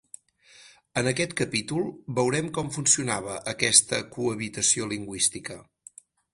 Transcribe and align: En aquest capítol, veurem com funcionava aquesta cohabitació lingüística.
En 1.01 1.09
aquest 1.11 1.35
capítol, 1.41 1.83
veurem 2.21 2.49
com 2.57 2.73
funcionava 2.79 3.37
aquesta 3.55 4.03
cohabitació 4.17 4.91
lingüística. 4.99 5.63